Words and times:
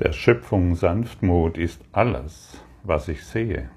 Der 0.00 0.12
Schöpfung 0.12 0.76
Sanftmut 0.76 1.58
ist 1.58 1.82
alles, 1.90 2.62
was 2.84 3.08
ich 3.08 3.24
sehe. 3.24 3.68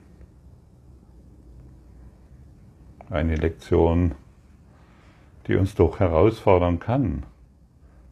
Eine 3.10 3.36
Lektion, 3.36 4.14
die 5.48 5.56
uns 5.56 5.74
doch 5.74 6.00
herausfordern 6.00 6.78
kann, 6.78 7.24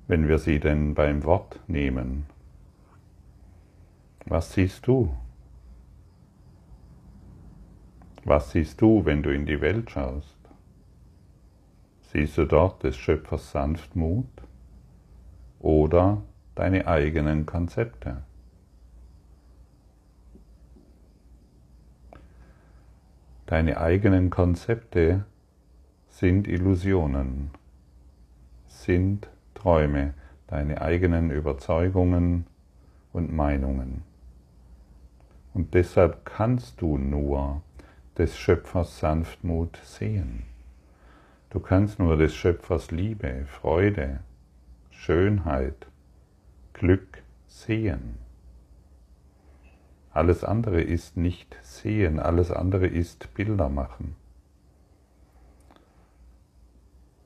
wenn 0.08 0.28
wir 0.28 0.40
sie 0.40 0.60
denn 0.60 0.96
beim 0.96 1.24
Wort 1.24 1.60
nehmen. 1.68 2.26
Was 4.26 4.54
siehst 4.54 4.88
du? 4.88 5.16
Was 8.24 8.50
siehst 8.50 8.82
du, 8.82 9.06
wenn 9.06 9.22
du 9.22 9.32
in 9.32 9.46
die 9.46 9.62
Welt 9.62 9.92
schaust? 9.92 10.40
Siehst 12.02 12.40
du 12.40 12.46
dort 12.46 12.82
des 12.82 12.98
Schöpfers 12.98 13.52
Sanftmut 13.52 14.26
oder 15.60 16.24
deine 16.60 16.88
eigenen 16.88 17.46
Konzepte. 17.46 18.18
Deine 23.46 23.80
eigenen 23.80 24.30
Konzepte 24.30 25.24
sind 26.10 26.50
Illusionen, 26.50 27.52
sind 28.68 29.30
Träume, 29.54 30.14
deine 30.48 30.82
eigenen 30.82 31.32
Überzeugungen 31.32 32.46
und 33.14 33.32
Meinungen. 33.32 34.04
Und 35.54 35.74
deshalb 35.74 36.26
kannst 36.26 36.82
du 36.82 36.98
nur 36.98 37.62
des 38.18 38.38
Schöpfers 38.38 39.00
Sanftmut 39.00 39.78
sehen. 39.86 40.44
Du 41.52 41.62
kannst 41.62 42.00
nur 42.00 42.18
des 42.18 42.36
Schöpfers 42.36 42.92
Liebe, 42.92 43.46
Freude, 43.46 44.20
Schönheit, 44.92 45.88
Glück 46.80 47.22
sehen. 47.48 48.18
Alles 50.12 50.44
andere 50.44 50.82
ist 50.82 51.18
nicht 51.18 51.56
sehen, 51.62 52.20
alles 52.20 52.52
andere 52.52 52.88
ist 52.88 53.34
Bilder 53.34 53.70
machen. 53.70 54.16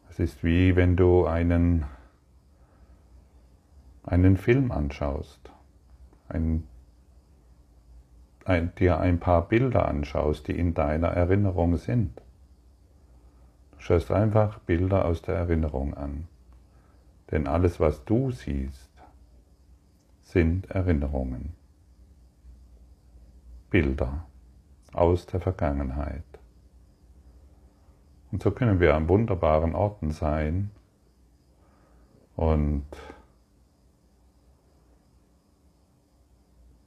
Es 0.09 0.19
ist 0.19 0.43
wie 0.43 0.75
wenn 0.75 0.95
du 0.95 1.25
einen, 1.25 1.85
einen 4.03 4.37
Film 4.37 4.71
anschaust, 4.71 5.51
ein, 6.29 6.67
ein, 8.45 8.73
dir 8.75 8.99
ein 8.99 9.19
paar 9.19 9.47
Bilder 9.47 9.87
anschaust, 9.87 10.47
die 10.47 10.57
in 10.57 10.73
deiner 10.73 11.09
Erinnerung 11.09 11.77
sind. 11.77 12.21
Du 13.73 13.79
schaust 13.79 14.11
einfach 14.11 14.59
Bilder 14.59 15.05
aus 15.05 15.21
der 15.21 15.35
Erinnerung 15.35 15.93
an. 15.93 16.27
Denn 17.29 17.47
alles, 17.47 17.79
was 17.79 18.03
du 18.05 18.31
siehst, 18.31 18.92
sind 20.33 20.69
Erinnerungen, 20.71 21.53
Bilder 23.69 24.25
aus 24.91 25.27
der 25.27 25.39
Vergangenheit. 25.39 26.23
Und 28.31 28.41
so 28.41 28.49
können 28.49 28.79
wir 28.79 28.95
an 28.95 29.07
wunderbaren 29.07 29.75
Orten 29.75 30.09
sein 30.09 30.71
und 32.35 32.85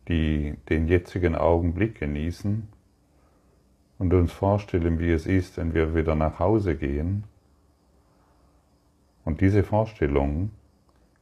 die, 0.08 0.56
den 0.68 0.88
jetzigen 0.88 1.36
Augenblick 1.36 2.00
genießen 2.00 2.68
und 3.98 4.12
uns 4.12 4.32
vorstellen, 4.32 4.98
wie 4.98 5.12
es 5.12 5.26
ist, 5.26 5.56
wenn 5.56 5.72
wir 5.72 5.94
wieder 5.94 6.16
nach 6.16 6.40
Hause 6.40 6.76
gehen. 6.76 7.24
Und 9.24 9.40
diese 9.40 9.62
Vorstellung 9.62 10.50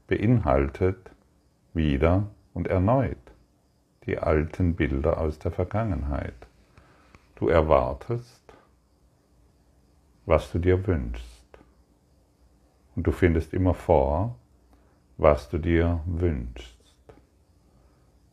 beinhaltet 0.07 1.14
wieder 1.75 2.29
und 2.53 2.69
erneut 2.69 3.19
die 4.07 4.19
alten 4.19 4.75
Bilder 4.75 5.19
aus 5.19 5.39
der 5.39 5.51
Vergangenheit. 5.51 6.35
Du 7.37 7.49
erwartest, 7.49 8.55
was 10.27 10.51
du 10.53 10.59
dir 10.59 10.87
wünschst. 10.87 11.45
Und 12.97 13.07
du 13.07 13.13
findest 13.13 13.53
immer 13.53 13.75
vor, 13.75 14.37
was 15.17 15.49
du 15.49 15.59
dir 15.59 16.01
wünschst. 16.07 16.79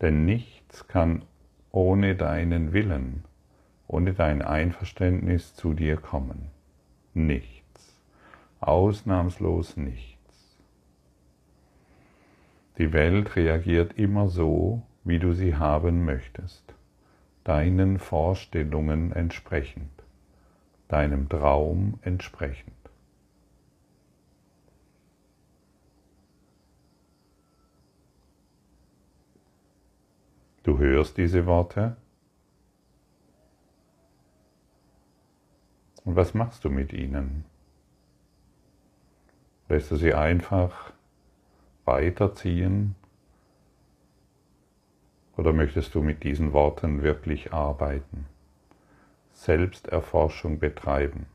Denn 0.02 0.26
nichts 0.26 0.88
kann 0.88 1.24
ohne 1.72 2.16
deinen 2.16 2.74
Willen, 2.74 3.24
ohne 3.88 4.14
dein 4.14 4.42
Einverständnis 4.42 5.54
zu 5.56 5.74
dir 5.74 5.98
kommen. 5.98 6.50
Nichts. 7.14 7.96
Ausnahmslos 8.60 9.78
nichts. 9.78 10.21
Die 12.78 12.94
Welt 12.94 13.36
reagiert 13.36 13.98
immer 13.98 14.28
so, 14.28 14.82
wie 15.04 15.20
du 15.20 15.34
sie 15.34 15.56
haben 15.56 16.06
möchtest, 16.06 16.74
deinen 17.44 18.00
Vorstellungen 18.00 19.12
entsprechend, 19.12 19.92
deinem 20.88 21.28
Traum 21.28 22.00
entsprechend. 22.02 22.72
Du 30.64 30.78
hörst 30.78 31.18
diese 31.18 31.48
Worte 31.48 31.98
und 36.06 36.16
was 36.16 36.34
machst 36.34 36.64
du 36.64 36.70
mit 36.70 36.94
ihnen? 36.94 37.46
Lässt 39.68 39.90
du 39.90 39.96
sie 39.96 40.14
einfach 40.14 40.94
weiterziehen? 41.86 42.96
Oder 45.38 45.54
möchtest 45.54 45.96
du 45.96 46.02
mit 46.02 46.24
diesen 46.24 46.54
Worten 46.54 47.04
wirklich 47.04 47.54
arbeiten, 47.54 48.26
Selbsterforschung 49.34 50.60
betreiben, 50.60 51.26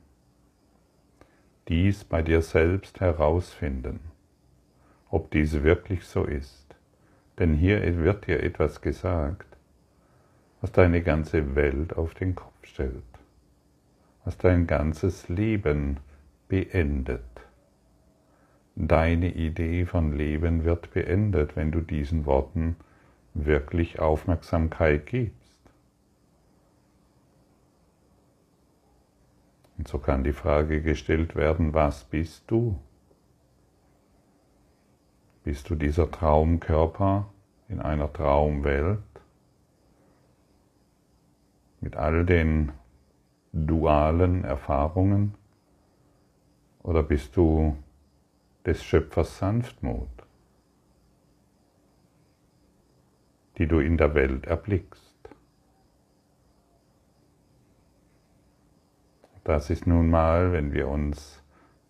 dies 1.69 2.05
bei 2.05 2.23
dir 2.23 2.43
selbst 2.43 3.01
herausfinden, 3.01 4.01
ob 5.11 5.31
dies 5.31 5.63
wirklich 5.63 6.05
so 6.05 6.25
ist? 6.25 6.67
Denn 7.39 7.55
hier 7.55 7.99
wird 7.99 8.27
dir 8.27 8.43
etwas 8.43 8.81
gesagt, 8.81 9.47
was 10.61 10.73
deine 10.73 11.03
ganze 11.03 11.55
Welt 11.55 11.97
auf 11.97 12.15
den 12.15 12.35
Kopf 12.35 12.55
stellt, 12.63 13.03
was 14.25 14.39
dein 14.39 14.67
ganzes 14.67 15.29
Leben 15.29 15.99
beendet. 16.49 17.21
Deine 18.79 19.33
Idee 19.33 19.87
von 19.87 20.13
Leben 20.13 20.65
wird 20.65 20.93
beendet, 20.93 21.57
wenn 21.57 21.73
du 21.73 21.81
diesen 21.81 22.27
Worten 22.27 22.77
wirklich 23.33 23.99
Aufmerksamkeit 23.99 25.07
gibst. 25.07 25.59
Und 29.79 29.89
so 29.89 29.99
kann 29.99 30.25
die 30.25 30.35
Frage 30.35 30.83
gestellt 30.83 31.37
werden, 31.37 31.73
was 31.73 32.05
bist 32.05 32.45
du? 32.51 32.79
Bist 35.43 35.71
du 35.71 35.75
dieser 35.75 36.11
Traumkörper 36.11 37.33
in 37.69 37.81
einer 37.81 38.13
Traumwelt 38.13 39.01
mit 41.81 41.97
all 41.97 42.27
den 42.27 42.73
dualen 43.55 44.45
Erfahrungen? 44.45 45.35
Oder 46.83 47.03
bist 47.03 47.39
du 47.39 47.75
des 48.67 48.83
Schöpfers 48.83 49.39
Sanftmut, 49.39 50.09
die 53.59 53.69
du 53.69 53.79
in 53.79 53.97
der 53.97 54.15
Welt 54.15 54.47
erblickst. 54.47 55.15
Das 59.45 59.71
ist 59.71 59.87
nun 59.87 60.11
mal, 60.11 60.53
wenn 60.53 60.73
wir 60.73 60.89
uns 60.89 61.41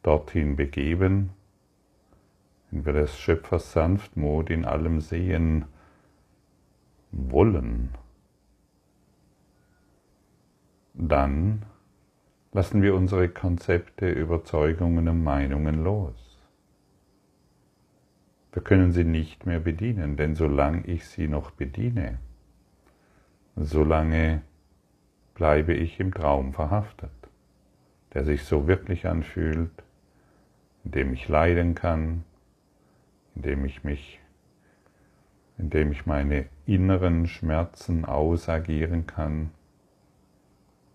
dorthin 0.02 0.56
begeben, 0.56 1.30
wenn 2.70 2.84
wir 2.84 2.92
des 2.92 3.18
Schöpfers 3.18 3.72
Sanftmut 3.72 4.50
in 4.50 4.66
allem 4.66 5.00
sehen 5.00 5.64
wollen, 7.10 7.94
dann 10.92 11.64
lassen 12.52 12.82
wir 12.82 12.94
unsere 12.94 13.30
Konzepte, 13.30 14.10
Überzeugungen 14.10 15.08
und 15.08 15.24
Meinungen 15.24 15.82
los. 15.82 16.25
Wir 18.56 18.62
können 18.62 18.90
sie 18.90 19.04
nicht 19.04 19.44
mehr 19.44 19.60
bedienen, 19.60 20.16
denn 20.16 20.34
solange 20.34 20.86
ich 20.86 21.06
sie 21.06 21.28
noch 21.28 21.50
bediene, 21.50 22.16
solange 23.54 24.40
bleibe 25.34 25.74
ich 25.74 26.00
im 26.00 26.14
Traum 26.14 26.54
verhaftet, 26.54 27.10
der 28.14 28.24
sich 28.24 28.44
so 28.44 28.66
wirklich 28.66 29.06
anfühlt, 29.06 29.84
in 30.84 30.90
dem 30.90 31.12
ich 31.12 31.28
leiden 31.28 31.74
kann, 31.74 32.24
in 33.34 33.42
dem 33.42 33.66
ich 33.66 33.84
mich, 33.84 34.20
in 35.58 35.68
dem 35.68 35.92
ich 35.92 36.06
meine 36.06 36.46
inneren 36.64 37.26
Schmerzen 37.26 38.06
ausagieren 38.06 39.06
kann 39.06 39.50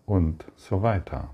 und 0.04 0.44
so 0.56 0.82
weiter. 0.82 1.30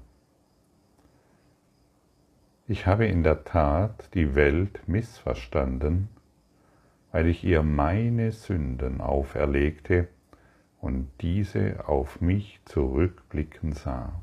Ich 2.66 2.86
habe 2.86 3.06
in 3.06 3.22
der 3.22 3.44
Tat 3.44 4.10
die 4.12 4.34
Welt 4.34 4.82
missverstanden 4.86 6.10
weil 7.12 7.26
ich 7.26 7.44
ihr 7.44 7.62
meine 7.62 8.32
Sünden 8.32 9.00
auferlegte 9.00 10.08
und 10.80 11.08
diese 11.20 11.88
auf 11.88 12.20
mich 12.20 12.60
zurückblicken 12.64 13.72
sah. 13.72 14.22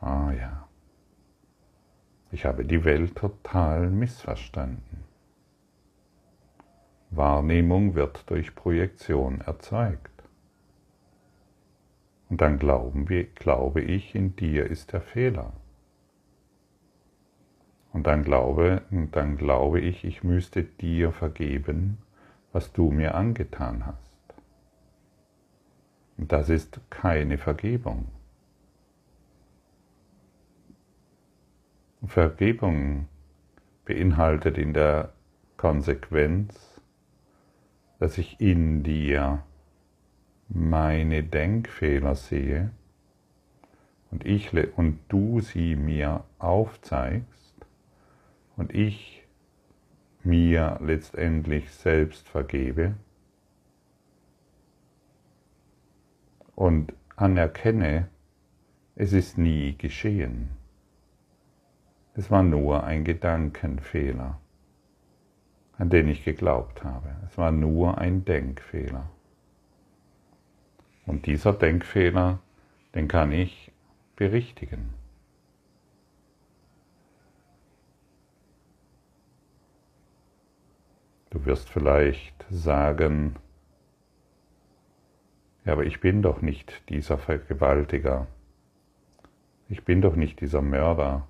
Ah 0.00 0.32
ja, 0.32 0.68
ich 2.30 2.44
habe 2.44 2.64
die 2.64 2.84
Welt 2.84 3.16
total 3.16 3.90
missverstanden. 3.90 5.04
Wahrnehmung 7.10 7.94
wird 7.94 8.28
durch 8.30 8.54
Projektion 8.54 9.42
erzeugt. 9.42 10.10
Und 12.30 12.40
dann 12.40 12.58
glauben 12.58 13.10
wir, 13.10 13.24
glaube 13.24 13.82
ich, 13.82 14.14
in 14.14 14.34
dir 14.34 14.66
ist 14.66 14.94
der 14.94 15.02
Fehler. 15.02 15.52
Und 17.92 18.06
dann 18.06 18.24
glaube, 18.24 18.82
dann 18.90 19.36
glaube 19.36 19.80
ich, 19.80 20.04
ich 20.04 20.24
müsste 20.24 20.62
dir 20.62 21.12
vergeben, 21.12 21.98
was 22.52 22.72
du 22.72 22.90
mir 22.90 23.14
angetan 23.14 23.86
hast. 23.86 24.12
Und 26.16 26.32
das 26.32 26.48
ist 26.48 26.80
keine 26.90 27.36
Vergebung. 27.36 28.06
Vergebung 32.06 33.08
beinhaltet 33.84 34.58
in 34.58 34.72
der 34.72 35.12
Konsequenz, 35.56 36.80
dass 37.98 38.18
ich 38.18 38.40
in 38.40 38.82
dir 38.82 39.44
meine 40.48 41.22
Denkfehler 41.22 42.14
sehe 42.14 42.70
und, 44.10 44.26
ich, 44.26 44.52
und 44.76 44.98
du 45.08 45.40
sie 45.40 45.76
mir 45.76 46.24
aufzeigst 46.38 47.41
und 48.62 48.72
ich 48.72 49.24
mir 50.22 50.78
letztendlich 50.80 51.68
selbst 51.72 52.28
vergebe 52.28 52.94
und 56.54 56.94
anerkenne, 57.16 58.08
es 58.94 59.12
ist 59.12 59.36
nie 59.36 59.76
geschehen. 59.76 60.50
Es 62.14 62.30
war 62.30 62.44
nur 62.44 62.84
ein 62.84 63.02
Gedankenfehler, 63.02 64.38
an 65.76 65.90
den 65.90 66.06
ich 66.06 66.24
geglaubt 66.24 66.84
habe. 66.84 67.16
Es 67.26 67.36
war 67.36 67.50
nur 67.50 67.98
ein 67.98 68.24
Denkfehler. 68.24 69.10
Und 71.04 71.26
dieser 71.26 71.52
Denkfehler, 71.52 72.38
den 72.94 73.08
kann 73.08 73.32
ich 73.32 73.72
berichtigen. 74.14 75.01
Du 81.32 81.44
wirst 81.44 81.68
vielleicht 81.68 82.44
sagen, 82.50 83.36
ja, 85.64 85.72
aber 85.72 85.84
ich 85.84 86.00
bin 86.00 86.22
doch 86.22 86.42
nicht 86.42 86.88
dieser 86.88 87.18
Vergewaltiger. 87.18 88.26
Ich 89.68 89.84
bin 89.84 90.00
doch 90.00 90.14
nicht 90.14 90.40
dieser 90.40 90.62
Mörder. 90.62 91.26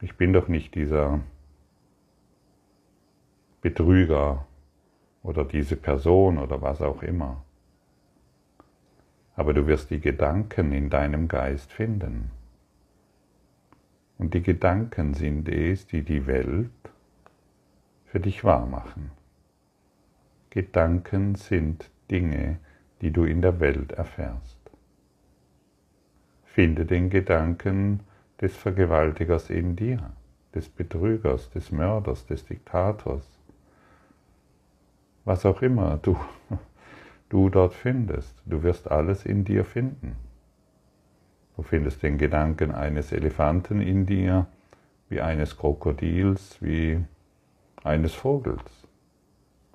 Ich 0.00 0.16
bin 0.16 0.32
doch 0.32 0.48
nicht 0.48 0.74
dieser 0.74 1.20
Betrüger 3.60 4.46
oder 5.22 5.44
diese 5.44 5.76
Person 5.76 6.38
oder 6.38 6.62
was 6.62 6.80
auch 6.80 7.02
immer 7.02 7.44
aber 9.34 9.54
du 9.54 9.66
wirst 9.66 9.90
die 9.90 10.00
Gedanken 10.00 10.72
in 10.72 10.90
deinem 10.90 11.28
Geist 11.28 11.72
finden. 11.72 12.30
Und 14.18 14.34
die 14.34 14.42
Gedanken 14.42 15.14
sind 15.14 15.48
es, 15.48 15.86
die 15.86 16.02
die 16.02 16.26
Welt 16.26 16.70
für 18.12 18.20
dich 18.20 18.44
wahr 18.44 18.66
machen. 18.66 19.10
Gedanken 20.50 21.34
sind 21.34 21.90
Dinge, 22.10 22.58
die 23.00 23.10
du 23.10 23.24
in 23.24 23.40
der 23.40 23.58
Welt 23.58 23.92
erfährst. 23.92 24.60
Finde 26.44 26.84
den 26.84 27.08
Gedanken 27.08 28.00
des 28.38 28.54
Vergewaltigers 28.54 29.48
in 29.48 29.76
dir, 29.76 30.12
des 30.54 30.68
Betrügers, 30.68 31.48
des 31.52 31.72
Mörders, 31.72 32.26
des 32.26 32.44
Diktators, 32.44 33.26
was 35.24 35.46
auch 35.46 35.62
immer 35.62 35.96
du 35.96 36.14
du 37.30 37.48
dort 37.48 37.72
findest. 37.72 38.36
Du 38.44 38.62
wirst 38.62 38.90
alles 38.90 39.24
in 39.24 39.42
dir 39.42 39.64
finden. 39.64 40.16
Du 41.56 41.62
findest 41.62 42.02
den 42.02 42.18
Gedanken 42.18 42.72
eines 42.72 43.10
Elefanten 43.10 43.80
in 43.80 44.04
dir, 44.04 44.48
wie 45.08 45.22
eines 45.22 45.56
Krokodils, 45.56 46.58
wie 46.60 47.02
eines 47.84 48.14
Vogels. 48.14 48.86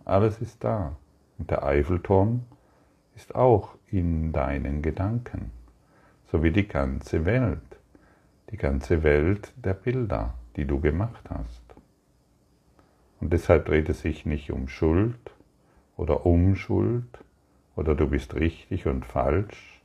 Alles 0.05 0.41
ist 0.41 0.63
da. 0.63 0.95
Und 1.37 1.51
der 1.51 1.63
Eiffelturm 1.63 2.45
ist 3.15 3.35
auch 3.35 3.75
in 3.87 4.31
deinen 4.31 4.81
Gedanken, 4.81 5.51
so 6.31 6.43
wie 6.43 6.51
die 6.51 6.67
ganze 6.67 7.25
Welt, 7.25 7.59
die 8.51 8.57
ganze 8.57 9.03
Welt 9.03 9.53
der 9.55 9.73
Bilder, 9.73 10.33
die 10.55 10.65
du 10.65 10.79
gemacht 10.79 11.29
hast. 11.29 11.61
Und 13.19 13.33
deshalb 13.33 13.65
dreht 13.65 13.89
es 13.89 14.01
sich 14.01 14.25
nicht 14.25 14.51
um 14.51 14.67
Schuld 14.67 15.31
oder 15.95 16.25
Umschuld, 16.25 17.05
oder 17.77 17.93
du 17.93 18.07
bist 18.07 18.33
richtig 18.33 18.87
und 18.87 19.05
falsch 19.05 19.81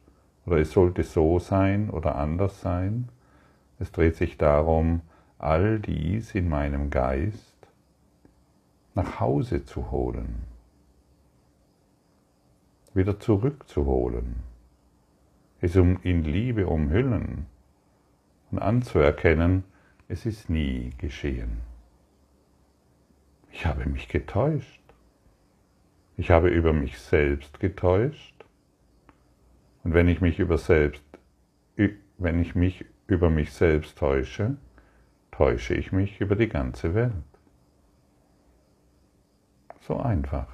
oder 0.46 0.56
es 0.56 0.72
sollte 0.72 1.04
so 1.04 1.38
sein 1.38 1.90
oder 1.90 2.16
anders 2.16 2.60
sein. 2.60 3.08
Es 3.78 3.92
dreht 3.92 4.16
sich 4.16 4.38
darum, 4.38 5.02
all 5.38 5.78
dies 5.78 6.34
in 6.34 6.48
meinem 6.48 6.90
Geist 6.90 7.51
nach 8.94 9.20
Hause 9.20 9.64
zu 9.64 9.90
holen, 9.90 10.44
wieder 12.94 13.18
zurückzuholen, 13.18 14.36
es 15.60 15.76
um 15.76 16.00
in 16.02 16.24
Liebe 16.24 16.66
umhüllen 16.66 17.46
und 18.50 18.58
anzuerkennen, 18.58 19.64
es 20.08 20.26
ist 20.26 20.50
nie 20.50 20.92
geschehen. 20.98 21.58
Ich 23.50 23.66
habe 23.66 23.88
mich 23.88 24.08
getäuscht. 24.08 24.80
Ich 26.16 26.30
habe 26.30 26.48
über 26.48 26.72
mich 26.72 26.98
selbst 26.98 27.60
getäuscht. 27.60 28.44
Und 29.84 29.94
wenn 29.94 30.08
ich 30.08 30.20
mich 30.20 30.38
über 30.38 30.58
selbst, 30.58 31.02
wenn 32.18 32.40
ich 32.40 32.54
mich 32.54 32.84
über 33.06 33.30
mich 33.30 33.52
selbst 33.52 33.98
täusche, 33.98 34.56
täusche 35.30 35.74
ich 35.74 35.92
mich 35.92 36.20
über 36.20 36.36
die 36.36 36.48
ganze 36.48 36.94
Welt. 36.94 37.12
So 39.82 39.98
einfach. 39.98 40.46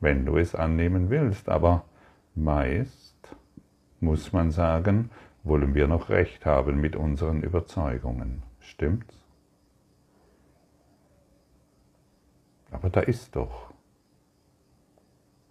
Wenn 0.00 0.26
du 0.26 0.36
es 0.36 0.54
annehmen 0.56 1.10
willst, 1.10 1.48
aber 1.48 1.84
meist 2.34 3.36
muss 4.00 4.32
man 4.32 4.50
sagen, 4.50 5.10
wollen 5.44 5.74
wir 5.74 5.86
noch 5.86 6.08
recht 6.08 6.44
haben 6.44 6.80
mit 6.80 6.96
unseren 6.96 7.42
Überzeugungen. 7.42 8.42
Stimmt's? 8.58 9.14
Aber 12.72 12.90
da 12.90 13.00
ist 13.00 13.36
doch. 13.36 13.72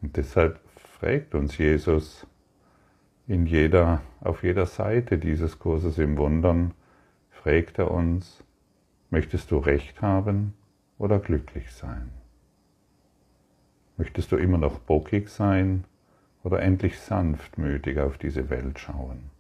Und 0.02 0.18
deshalb 0.18 0.60
fragt 1.00 1.34
uns 1.34 1.58
Jesus 1.58 2.28
in 3.26 3.46
jeder, 3.46 4.02
auf 4.20 4.44
jeder 4.44 4.66
Seite 4.66 5.18
dieses 5.18 5.60
Kurses 5.60 5.98
im 5.98 6.18
Wundern, 6.18 6.74
fragt 7.32 7.80
er 7.80 7.90
uns, 7.90 8.44
möchtest 9.10 9.50
du 9.50 9.58
Recht 9.60 10.02
haben 10.02 10.54
oder 10.98 11.20
glücklich 11.20 11.72
sein? 11.72 12.12
Möchtest 13.98 14.32
du 14.32 14.38
immer 14.38 14.58
noch 14.58 14.80
bockig 14.80 15.30
sein 15.30 15.86
oder 16.44 16.62
endlich 16.62 17.00
sanftmütig 17.00 18.00
auf 18.00 18.18
diese 18.18 18.50
Welt 18.50 18.80
schauen? 18.80 19.32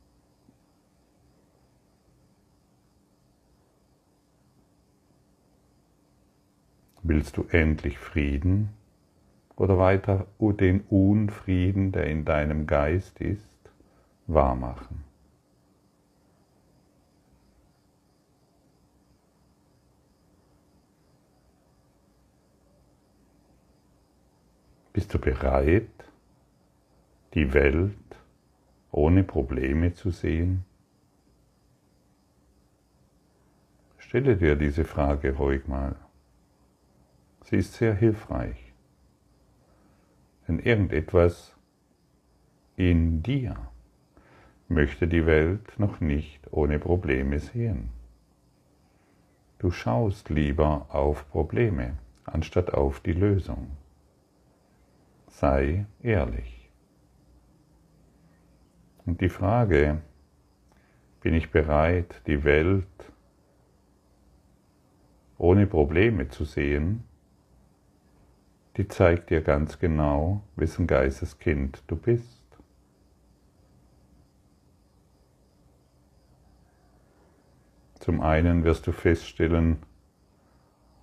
Willst 7.03 7.37
du 7.37 7.45
endlich 7.51 7.99
Frieden 7.99 8.69
oder 9.55 9.77
weiter 9.77 10.25
den 10.39 10.81
Unfrieden, 10.89 11.91
der 11.91 12.07
in 12.07 12.25
deinem 12.25 12.65
Geist 12.65 13.21
ist, 13.21 13.59
wahrmachen? 14.25 15.14
Bist 24.95 25.13
du 25.13 25.19
bereit, 25.19 25.89
die 27.33 27.53
Welt 27.53 27.91
ohne 28.91 29.25
Probleme 29.25 29.93
zu 29.93 30.09
sehen? 30.09 30.63
Stelle 33.97 34.37
dir 34.37 34.55
diese 34.55 34.85
Frage 34.85 35.35
ruhig 35.35 35.67
mal. 35.67 35.97
Sie 37.43 37.57
ist 37.57 37.73
sehr 37.73 37.93
hilfreich. 37.93 38.71
Denn 40.47 40.59
irgendetwas 40.59 41.53
in 42.77 43.21
dir 43.21 43.57
möchte 44.69 45.09
die 45.09 45.25
Welt 45.25 45.77
noch 45.77 45.99
nicht 45.99 46.53
ohne 46.53 46.79
Probleme 46.79 47.39
sehen. 47.39 47.89
Du 49.59 49.71
schaust 49.71 50.29
lieber 50.29 50.85
auf 50.87 51.29
Probleme 51.31 51.97
anstatt 52.23 52.73
auf 52.73 53.01
die 53.01 53.11
Lösung. 53.11 53.75
Sei 55.35 55.85
ehrlich. 56.01 56.71
Und 59.05 59.19
die 59.19 59.27
Frage, 59.27 60.01
bin 61.19 61.33
ich 61.33 61.51
bereit, 61.51 62.21
die 62.25 62.45
Welt 62.45 63.11
ohne 65.37 65.67
Probleme 65.67 66.29
zu 66.29 66.45
sehen, 66.45 67.03
die 68.77 68.87
zeigt 68.87 69.29
dir 69.29 69.41
ganz 69.41 69.77
genau, 69.77 70.41
wessen 70.55 70.87
Geisteskind 70.87 71.83
du 71.87 71.97
bist. 71.97 72.45
Zum 77.99 78.21
einen 78.21 78.63
wirst 78.63 78.87
du 78.87 78.93
feststellen, 78.93 79.79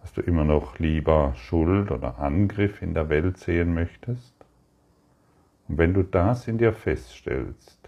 dass 0.02 0.12
du 0.12 0.20
immer 0.20 0.44
noch 0.44 0.78
lieber 0.78 1.32
Schuld 1.36 1.90
oder 1.90 2.18
Angriff 2.18 2.82
in 2.82 2.92
der 2.92 3.08
Welt 3.08 3.38
sehen 3.38 3.72
möchtest. 3.72 4.34
Und 5.68 5.78
wenn 5.78 5.94
du 5.94 6.02
das 6.02 6.48
in 6.48 6.58
dir 6.58 6.72
feststellst, 6.72 7.78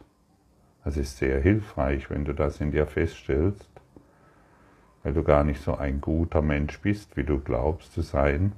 das 0.85 0.97
ist 0.97 1.19
sehr 1.19 1.41
hilfreich, 1.41 2.09
wenn 2.11 2.25
du 2.25 2.33
das 2.33 2.61
in 2.61 2.71
dir 2.71 2.87
feststellst, 2.87 3.69
weil 5.03 5.13
du 5.13 5.25
gar 5.25 5.45
nicht 5.45 5.61
so 5.61 5.77
ein 5.77 6.01
guter 6.01 6.41
Mensch 6.41 6.81
bist, 6.81 7.17
wie 7.17 7.25
du 7.25 7.41
glaubst 7.41 7.93
zu 7.93 8.01
sein, 8.01 8.53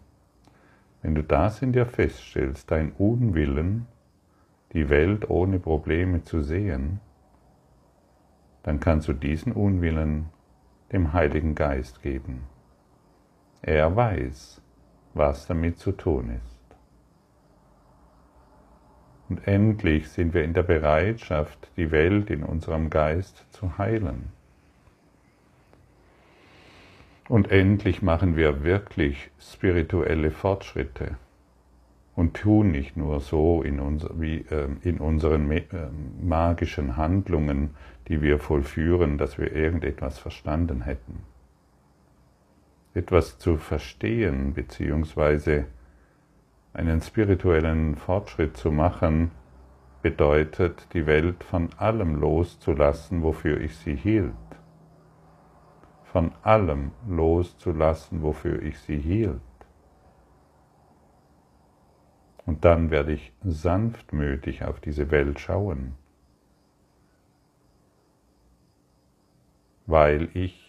wenn 1.03 1.15
du 1.15 1.23
das 1.23 1.63
in 1.63 1.73
dir 1.73 1.87
feststellst, 1.87 2.71
dein 2.71 2.93
Unwillen, 2.93 3.87
die 4.73 4.91
Welt 4.91 5.31
ohne 5.31 5.59
Probleme 5.59 6.23
zu 6.25 6.43
sehen, 6.43 7.01
dann 8.65 8.81
kannst 8.81 9.09
du 9.09 9.13
diesen 9.13 9.53
Unwillen 9.53 10.27
dem 10.93 11.13
Heiligen 11.13 11.55
Geist 11.55 12.03
geben. 12.03 12.43
Er 13.67 13.97
weiß, 13.97 14.63
was 15.15 15.49
damit 15.49 15.81
zu 15.81 15.91
tun 15.91 16.31
ist. 16.31 16.77
Und 19.29 19.45
endlich 19.49 20.09
sind 20.09 20.35
wir 20.35 20.45
in 20.45 20.55
der 20.55 20.63
Bereitschaft, 20.63 21.73
die 21.77 21.91
Welt 21.91 22.31
in 22.31 22.45
unserem 22.45 22.91
Geist 22.91 23.45
zu 23.51 23.77
heilen. 23.77 24.29
Und 27.29 27.51
endlich 27.51 28.03
machen 28.03 28.37
wir 28.37 28.63
wirklich 28.63 29.33
spirituelle 29.41 30.31
Fortschritte 30.31 31.17
und 32.15 32.35
tun 32.35 32.71
nicht 32.71 32.97
nur 32.97 33.19
so 33.19 33.63
in, 33.63 33.81
unser, 33.81 34.21
wie, 34.21 34.45
äh, 34.49 34.69
in 34.83 34.99
unseren 34.99 35.51
äh, 35.51 35.65
magischen 36.23 36.97
Handlungen, 36.97 37.71
die 38.07 38.23
wir 38.23 38.39
vollführen, 38.39 39.19
dass 39.19 39.39
wir 39.39 39.51
irgendetwas 39.51 40.21
verstanden 40.21 40.83
hätten. 40.83 41.25
Etwas 42.97 43.39
zu 43.39 43.57
verstehen 43.57 44.55
bzw. 44.55 45.65
einen 46.73 47.01
spirituellen 47.01 47.97
Fortschritt 47.97 48.57
zu 48.57 48.73
machen, 48.73 49.31
bedeutet, 50.03 50.89
die 50.95 51.07
Welt 51.07 51.45
von 51.45 51.69
allem 51.77 52.17
loszulassen, 52.17 53.23
wofür 53.23 53.61
ich 53.61 53.77
sie 53.77 53.95
hielt 53.95 54.35
von 56.17 56.33
allem 56.45 56.93
loszulassen, 57.07 58.23
wofür 58.23 58.63
ich 58.63 58.79
sie 58.79 58.99
hielt. 58.99 59.43
Und 62.47 62.65
dann 62.65 62.91
werde 62.91 63.13
ich 63.13 63.35
sanftmütig 63.43 64.65
auf 64.65 64.81
diese 64.81 65.11
Welt 65.11 65.39
schauen, 65.41 65.95
weil 69.85 70.31
ich 70.33 70.66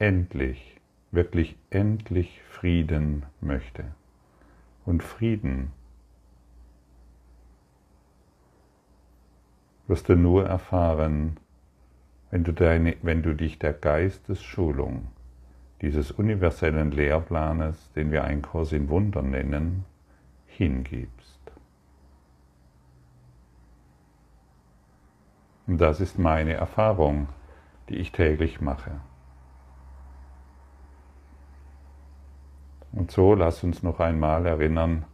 endlich, 0.00 0.80
wirklich 1.12 1.56
endlich 1.70 2.42
Frieden 2.48 3.26
möchte. 3.40 3.84
Und 4.84 5.02
Frieden 5.02 5.70
wirst 9.86 10.08
du 10.08 10.16
nur 10.16 10.46
erfahren, 10.46 11.36
wenn 12.30 12.44
du, 12.44 12.52
deine, 12.52 12.96
wenn 13.02 13.22
du 13.22 13.34
dich 13.34 13.58
der 13.58 13.72
Geistesschulung 13.72 15.08
dieses 15.82 16.12
universellen 16.12 16.90
Lehrplanes, 16.90 17.92
den 17.92 18.10
wir 18.10 18.24
einen 18.24 18.42
Kurs 18.42 18.72
in 18.72 18.88
Wundern 18.88 19.30
nennen, 19.30 19.84
hingibst. 20.46 21.40
Und 25.66 25.78
das 25.78 26.00
ist 26.00 26.18
meine 26.18 26.54
Erfahrung, 26.54 27.28
die 27.88 27.96
ich 27.96 28.12
täglich 28.12 28.60
mache. 28.60 29.00
Und 32.92 33.10
so 33.10 33.34
lass 33.34 33.62
uns 33.62 33.82
noch 33.82 34.00
einmal 34.00 34.46
erinnern, 34.46 35.04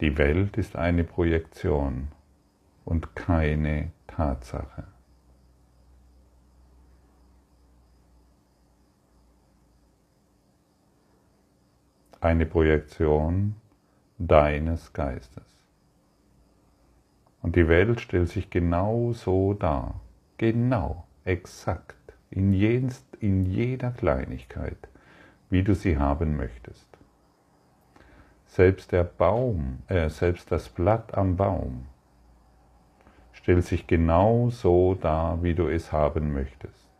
die 0.00 0.18
Welt 0.18 0.56
ist 0.56 0.76
eine 0.76 1.04
Projektion 1.04 2.08
und 2.84 3.14
keine 3.16 3.90
Tatsache. 4.06 4.84
Eine 12.20 12.46
Projektion 12.46 13.56
deines 14.18 14.92
Geistes. 14.92 15.44
Und 17.42 17.56
die 17.56 17.66
Welt 17.66 18.00
stellt 18.00 18.28
sich 18.28 18.50
genau 18.50 19.12
so 19.12 19.54
dar, 19.54 20.00
genau, 20.38 21.04
exakt, 21.24 21.96
in, 22.30 22.52
jenst, 22.52 23.04
in 23.16 23.46
jeder 23.46 23.90
Kleinigkeit, 23.90 24.78
wie 25.50 25.64
du 25.64 25.74
sie 25.74 25.98
haben 25.98 26.36
möchtest. 26.36 26.91
Selbst 28.54 28.92
der 28.92 29.04
Baum, 29.04 29.78
äh, 29.88 30.10
selbst 30.10 30.52
das 30.52 30.68
Blatt 30.68 31.16
am 31.16 31.36
Baum 31.36 31.86
Stell 33.32 33.62
sich 33.62 33.86
genau 33.86 34.50
so 34.50 34.94
dar, 34.94 35.42
wie 35.42 35.54
du 35.54 35.68
es 35.68 35.90
haben 35.90 36.34
möchtest. 36.34 36.90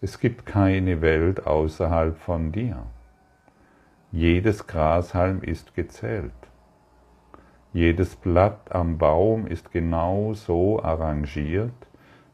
Es 0.00 0.20
gibt 0.20 0.46
keine 0.46 1.00
Welt 1.00 1.44
außerhalb 1.44 2.16
von 2.18 2.52
dir. 2.52 2.86
Jedes 4.12 4.68
Grashalm 4.68 5.42
ist 5.42 5.74
gezählt. 5.74 6.30
Jedes 7.72 8.14
Blatt 8.14 8.70
am 8.70 8.96
Baum 8.96 9.48
ist 9.48 9.72
genau 9.72 10.34
so 10.34 10.80
arrangiert, 10.80 11.74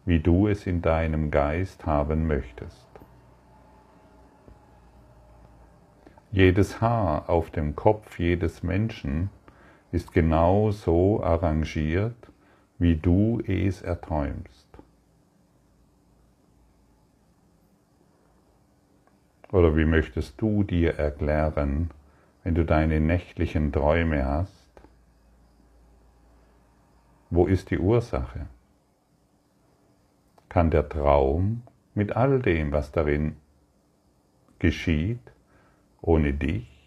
wie 0.05 0.21
du 0.21 0.47
es 0.47 0.67
in 0.67 0.83
deinem 0.83 1.31
Geist 1.31 1.87
haben 1.87 2.27
möchtest. 2.27 2.88
Jedes 6.31 6.81
Haar 6.81 7.31
auf 7.31 7.51
dem 7.51 7.75
Kopf 7.75 8.19
jedes 8.19 8.63
Menschen 8.63 9.31
ist 9.93 10.13
genau 10.13 10.71
so 10.71 11.23
arrangiert, 11.23 12.31
wie 12.79 12.97
du 12.97 13.41
es 13.47 13.81
erträumst. 13.81 14.69
Oder 19.51 19.75
wie 19.77 19.87
möchtest 19.87 20.41
du 20.41 20.63
dir 20.65 20.97
erklären, 20.99 21.91
wenn 22.45 22.55
du 22.55 22.65
deine 22.67 23.01
nächtlichen 23.01 23.73
Träume 23.73 24.27
hast? 24.27 24.71
Wo 27.31 27.47
ist 27.47 27.71
die 27.71 27.79
Ursache? 27.79 28.47
Kann 30.51 30.71
der 30.71 30.89
Traum 30.89 31.63
mit 31.95 32.15
all 32.15 32.41
dem, 32.41 32.73
was 32.73 32.93
darin 32.93 33.37
geschieht, 34.59 35.21
ohne 36.01 36.33
dich 36.35 36.79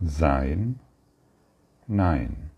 Sein, 0.00 0.80
Nein. 1.86 2.50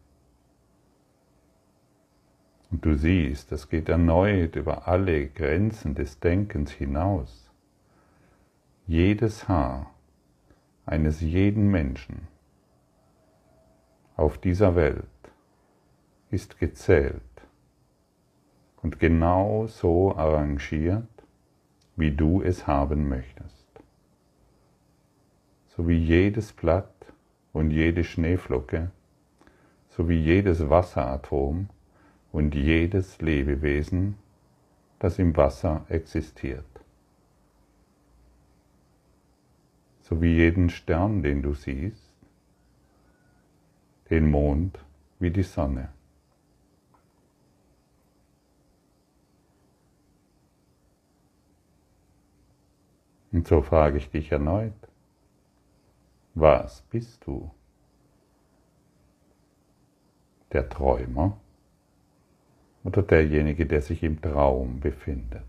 Und 2.70 2.84
du 2.84 2.94
siehst, 2.94 3.52
das 3.52 3.68
geht 3.68 3.88
erneut 3.88 4.56
über 4.56 4.88
alle 4.88 5.28
Grenzen 5.28 5.94
des 5.94 6.18
Denkens 6.20 6.72
hinaus. 6.72 7.50
Jedes 8.86 9.48
Haar 9.48 9.90
eines 10.84 11.20
jeden 11.20 11.70
Menschen 11.70 12.28
auf 14.16 14.38
dieser 14.38 14.74
Welt 14.76 15.04
ist 16.30 16.58
gezählt 16.58 17.22
und 18.82 18.98
genau 18.98 19.66
so 19.66 20.16
arrangiert, 20.16 21.15
wie 21.96 22.12
du 22.12 22.42
es 22.42 22.66
haben 22.66 23.08
möchtest. 23.08 23.66
So 25.68 25.88
wie 25.88 25.98
jedes 25.98 26.52
Blatt 26.52 26.92
und 27.52 27.70
jede 27.70 28.04
Schneeflocke 28.04 28.90
sowie 29.96 30.20
jedes 30.20 30.68
Wasseratom 30.68 31.68
und 32.30 32.54
jedes 32.54 33.18
Lebewesen, 33.22 34.16
das 34.98 35.18
im 35.18 35.34
Wasser 35.36 35.86
existiert. 35.88 36.64
Sowie 40.00 40.34
jeden 40.34 40.68
Stern, 40.68 41.22
den 41.22 41.42
du 41.42 41.54
siehst, 41.54 42.12
den 44.10 44.30
Mond 44.30 44.78
wie 45.18 45.30
die 45.30 45.42
Sonne. 45.42 45.88
Und 53.32 53.46
so 53.46 53.62
frage 53.62 53.98
ich 53.98 54.10
dich 54.10 54.32
erneut, 54.32 54.72
was 56.34 56.82
bist 56.82 57.26
du? 57.26 57.50
Der 60.52 60.68
Träumer 60.68 61.36
oder 62.84 63.02
derjenige, 63.02 63.66
der 63.66 63.82
sich 63.82 64.02
im 64.02 64.20
Traum 64.20 64.80
befindet? 64.80 65.42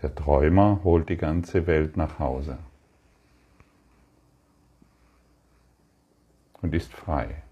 Der 0.00 0.14
Träumer 0.14 0.80
holt 0.82 1.08
die 1.10 1.16
ganze 1.16 1.66
Welt 1.66 1.96
nach 1.96 2.18
Hause 2.18 2.58
und 6.62 6.74
ist 6.74 6.92
frei. 6.92 7.42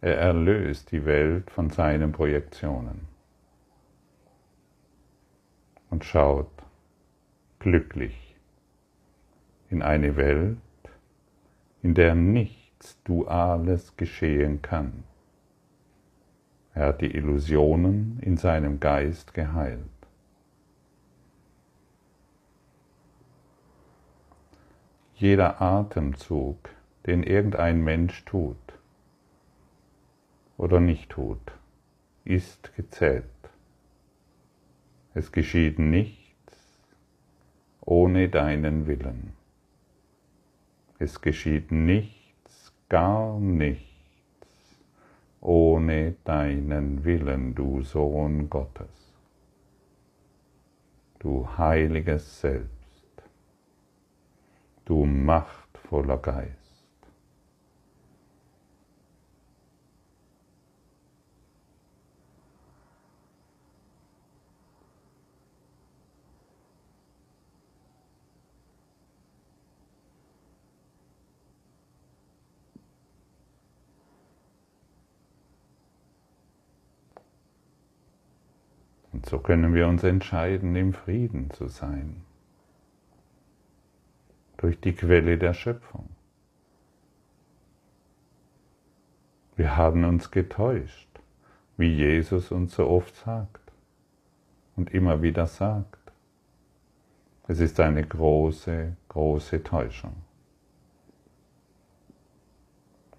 Er 0.00 0.16
erlöst 0.18 0.90
die 0.90 1.04
Welt 1.04 1.50
von 1.50 1.70
seinen 1.70 2.10
Projektionen 2.10 3.11
und 5.92 6.06
schaut 6.06 6.50
glücklich 7.58 8.34
in 9.68 9.82
eine 9.82 10.16
Welt, 10.16 10.56
in 11.82 11.92
der 11.92 12.14
nichts 12.14 12.96
Duales 13.04 13.94
geschehen 13.98 14.62
kann. 14.62 15.04
Er 16.72 16.86
hat 16.86 17.02
die 17.02 17.14
Illusionen 17.14 18.18
in 18.22 18.38
seinem 18.38 18.80
Geist 18.80 19.34
geheilt. 19.34 19.84
Jeder 25.16 25.60
Atemzug, 25.60 26.70
den 27.06 27.22
irgendein 27.22 27.82
Mensch 27.84 28.24
tut, 28.24 28.56
oder 30.56 30.80
nicht 30.80 31.10
tut, 31.10 31.52
ist 32.24 32.74
gezählt. 32.76 33.26
Es 35.14 35.30
geschieht 35.30 35.78
nichts 35.78 36.22
ohne 37.82 38.28
deinen 38.28 38.86
Willen. 38.86 39.34
Es 40.98 41.20
geschieht 41.20 41.70
nichts, 41.70 42.72
gar 42.88 43.38
nichts 43.38 43.88
ohne 45.42 46.14
deinen 46.24 47.04
Willen, 47.04 47.54
du 47.54 47.82
Sohn 47.82 48.48
Gottes, 48.48 49.12
du 51.18 51.48
heiliges 51.58 52.40
Selbst, 52.40 53.22
du 54.84 55.04
machtvoller 55.04 56.18
Geist. 56.18 56.61
So 79.24 79.38
können 79.38 79.74
wir 79.74 79.86
uns 79.86 80.02
entscheiden, 80.02 80.74
im 80.76 80.92
Frieden 80.92 81.50
zu 81.50 81.68
sein. 81.68 82.22
Durch 84.56 84.80
die 84.80 84.92
Quelle 84.92 85.38
der 85.38 85.54
Schöpfung. 85.54 86.08
Wir 89.56 89.76
haben 89.76 90.04
uns 90.04 90.30
getäuscht, 90.30 91.08
wie 91.76 91.94
Jesus 91.94 92.50
uns 92.50 92.74
so 92.74 92.88
oft 92.88 93.14
sagt 93.16 93.72
und 94.76 94.92
immer 94.92 95.22
wieder 95.22 95.46
sagt. 95.46 95.98
Es 97.48 97.60
ist 97.60 97.78
eine 97.80 98.04
große, 98.04 98.96
große 99.08 99.62
Täuschung. 99.62 100.14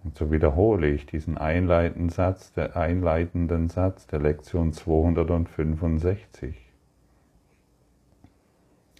Und 0.03 0.17
so 0.17 0.31
wiederhole 0.31 0.89
ich 0.89 1.05
diesen 1.05 1.37
einleitenden 1.37 2.09
Satz, 2.09 2.51
der 2.51 2.75
einleitenden 2.75 3.69
Satz 3.69 4.05
der 4.07 4.19
Lektion 4.19 4.73
265. 4.73 6.55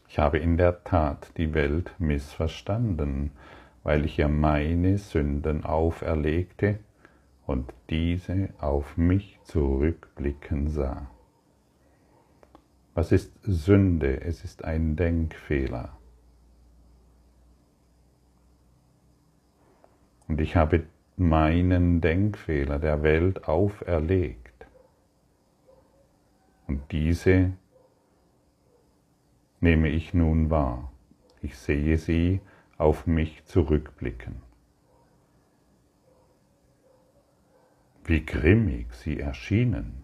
Ich 0.08 0.20
habe 0.20 0.38
in 0.38 0.58
der 0.58 0.84
Tat 0.84 1.32
die 1.38 1.54
Welt 1.54 1.94
missverstanden, 1.98 3.32
weil 3.84 4.06
ich 4.06 4.18
ihr 4.20 4.30
meine 4.30 4.98
Sünden 4.98 5.66
auferlegte 5.66 6.80
und 7.46 7.74
diese 7.90 8.50
auf 8.60 8.96
mich 8.96 9.40
zurückblicken 9.44 10.70
sah. 10.70 11.10
Was 12.94 13.12
ist 13.12 13.34
Sünde? 13.42 14.22
Es 14.22 14.44
ist 14.44 14.64
ein 14.64 14.96
Denkfehler. 14.96 15.98
Und 20.28 20.40
ich 20.40 20.56
habe 20.56 20.84
meinen 21.18 22.02
Denkfehler 22.02 22.80
der 22.80 23.04
Welt 23.04 23.48
auferlegt. 23.48 24.68
Und 26.68 26.92
diese 26.92 27.54
nehme 29.60 29.90
ich 29.90 30.14
nun 30.14 30.50
wahr. 30.50 30.92
Ich 31.42 31.58
sehe 31.58 31.98
sie 31.98 32.42
auf 32.78 33.06
mich 33.06 33.46
zurückblicken. 33.46 34.42
Wie 38.06 38.26
grimmig 38.26 38.94
sie 38.94 39.20
erschienen. 39.20 40.04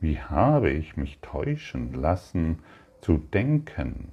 Wie 0.00 0.20
habe 0.20 0.70
ich 0.70 0.96
mich 0.96 1.20
täuschen 1.20 1.94
lassen 1.94 2.58
zu 3.00 3.16
denken, 3.18 4.12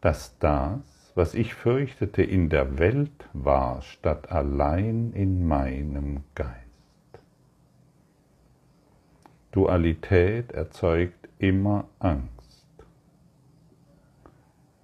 dass 0.00 0.38
das, 0.38 0.93
was 1.14 1.34
ich 1.34 1.54
fürchtete, 1.54 2.22
in 2.22 2.48
der 2.48 2.78
Welt 2.78 3.28
war, 3.32 3.82
statt 3.82 4.30
allein 4.30 5.12
in 5.12 5.46
meinem 5.46 6.24
Geist. 6.34 6.58
Dualität 9.52 10.50
erzeugt 10.50 11.28
immer 11.38 11.86
Angst, 12.00 12.66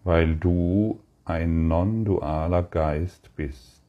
weil 0.04 0.36
du 0.36 1.00
ein 1.24 1.66
non-dualer 1.66 2.62
Geist 2.62 3.34
bist. 3.34 3.80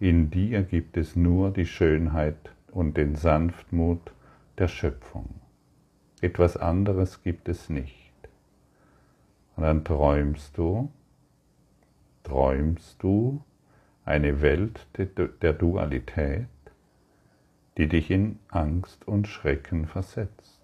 In 0.00 0.30
dir 0.30 0.62
gibt 0.62 0.96
es 0.96 1.16
nur 1.16 1.50
die 1.50 1.66
Schönheit 1.66 2.50
und 2.72 2.96
den 2.96 3.16
Sanftmut 3.16 4.12
der 4.58 4.68
Schöpfung. 4.68 5.28
Etwas 6.22 6.56
anderes 6.56 7.22
gibt 7.22 7.48
es 7.50 7.68
nicht. 7.68 8.12
Und 9.56 9.64
dann 9.64 9.84
träumst 9.84 10.56
du 10.56 10.90
träumst 12.24 13.02
du 13.02 13.42
eine 14.04 14.42
Welt 14.42 14.86
der 14.96 15.52
Dualität, 15.52 16.46
die 17.78 17.88
dich 17.88 18.10
in 18.10 18.38
Angst 18.48 19.06
und 19.06 19.28
Schrecken 19.28 19.86
versetzt. 19.86 20.60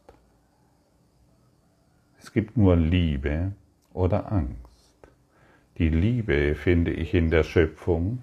Es 2.19 2.33
gibt 2.33 2.57
nur 2.57 2.77
Liebe 2.77 3.53
oder 3.93 4.31
Angst. 4.31 4.59
Die 5.79 5.89
Liebe 5.89 6.55
finde 6.55 6.93
ich 6.93 7.15
in 7.15 7.31
der 7.31 7.43
Schöpfung 7.43 8.23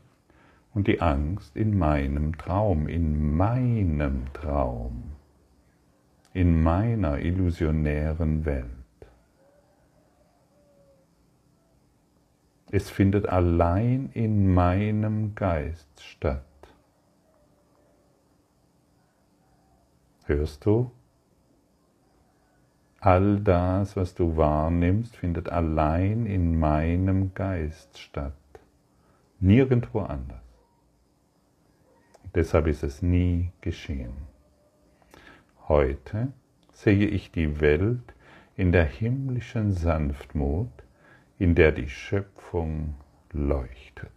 und 0.73 0.87
die 0.87 1.01
Angst 1.01 1.55
in 1.55 1.77
meinem 1.77 2.37
Traum, 2.37 2.87
in 2.87 3.35
meinem 3.35 4.31
Traum, 4.33 5.03
in 6.33 6.61
meiner 6.61 7.17
illusionären 7.19 8.45
Welt. 8.45 8.76
Es 12.69 12.89
findet 12.89 13.27
allein 13.27 14.09
in 14.13 14.53
meinem 14.53 15.35
Geist 15.35 16.03
statt. 16.03 16.43
Hörst 20.25 20.65
du? 20.65 20.91
All 22.99 23.39
das, 23.39 23.95
was 23.95 24.15
du 24.15 24.35
wahrnimmst, 24.35 25.15
findet 25.15 25.49
allein 25.49 26.25
in 26.25 26.59
meinem 26.59 27.33
Geist 27.33 27.97
statt. 27.97 28.33
Nirgendwo 29.39 30.01
anders. 30.01 30.41
Deshalb 32.35 32.67
ist 32.67 32.83
es 32.83 33.01
nie 33.01 33.51
geschehen. 33.61 34.13
Heute 35.69 36.33
sehe 36.73 37.07
ich 37.07 37.31
die 37.31 37.61
Welt 37.61 38.13
in 38.57 38.71
der 38.73 38.85
himmlischen 38.85 39.71
Sanftmut, 39.71 40.76
in 41.39 41.55
der 41.55 41.71
die 41.71 41.89
Schöpfung 41.89 42.95
leuchtet. 43.31 44.11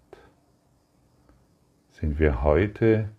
Sind 1.91 2.19
wir 2.19 2.43
heute 2.43 3.11